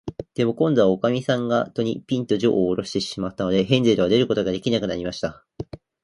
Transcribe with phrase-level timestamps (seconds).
[0.33, 5.45] でも、こんどは、おかみさんが戸に、ぴんと、じょうをおろしてしまったので、ヘンゼルは出ることができなくなりました。